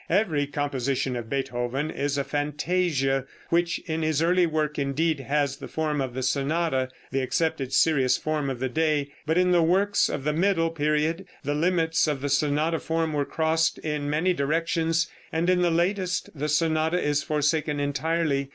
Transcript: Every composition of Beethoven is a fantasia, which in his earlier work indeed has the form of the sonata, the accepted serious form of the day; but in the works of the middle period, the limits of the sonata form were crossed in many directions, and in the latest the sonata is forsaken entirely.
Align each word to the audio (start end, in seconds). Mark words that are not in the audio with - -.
Every 0.09 0.47
composition 0.47 1.15
of 1.15 1.29
Beethoven 1.29 1.91
is 1.91 2.17
a 2.17 2.23
fantasia, 2.23 3.27
which 3.49 3.77
in 3.85 4.01
his 4.01 4.19
earlier 4.23 4.49
work 4.49 4.79
indeed 4.79 5.19
has 5.19 5.57
the 5.57 5.67
form 5.67 6.01
of 6.01 6.15
the 6.15 6.23
sonata, 6.23 6.89
the 7.11 7.21
accepted 7.21 7.71
serious 7.71 8.17
form 8.17 8.49
of 8.49 8.57
the 8.59 8.67
day; 8.67 9.11
but 9.27 9.37
in 9.37 9.51
the 9.51 9.61
works 9.61 10.09
of 10.09 10.23
the 10.23 10.33
middle 10.33 10.71
period, 10.71 11.27
the 11.43 11.53
limits 11.53 12.07
of 12.07 12.21
the 12.21 12.29
sonata 12.29 12.79
form 12.79 13.13
were 13.13 13.25
crossed 13.25 13.77
in 13.77 14.09
many 14.09 14.33
directions, 14.33 15.05
and 15.31 15.51
in 15.51 15.61
the 15.61 15.69
latest 15.69 16.31
the 16.33 16.49
sonata 16.49 16.99
is 16.99 17.21
forsaken 17.21 17.79
entirely. 17.79 18.49